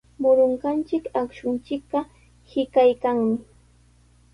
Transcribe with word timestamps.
Murunqachik 0.21 1.05
akshunchikqa 1.21 1.99
hiqaykannami. 2.51 3.37